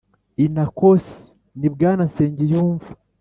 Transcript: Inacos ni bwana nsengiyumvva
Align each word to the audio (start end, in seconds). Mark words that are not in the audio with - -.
Inacos 0.43 1.05
ni 1.59 1.67
bwana 1.73 2.01
nsengiyumvva 2.09 2.89